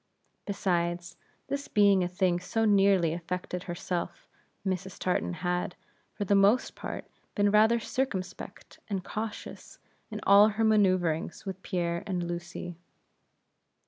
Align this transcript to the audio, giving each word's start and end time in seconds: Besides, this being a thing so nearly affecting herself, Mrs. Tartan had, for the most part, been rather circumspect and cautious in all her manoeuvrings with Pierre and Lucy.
Besides, 0.47 1.15
this 1.45 1.67
being 1.67 2.03
a 2.03 2.07
thing 2.07 2.39
so 2.39 2.65
nearly 2.65 3.13
affecting 3.13 3.59
herself, 3.59 4.27
Mrs. 4.65 4.97
Tartan 4.97 5.35
had, 5.45 5.75
for 6.15 6.25
the 6.25 6.33
most 6.33 6.73
part, 6.73 7.05
been 7.35 7.51
rather 7.51 7.79
circumspect 7.79 8.79
and 8.89 9.03
cautious 9.03 9.77
in 10.09 10.19
all 10.23 10.47
her 10.49 10.63
manoeuvrings 10.63 11.45
with 11.45 11.61
Pierre 11.61 12.01
and 12.07 12.23
Lucy. 12.27 12.79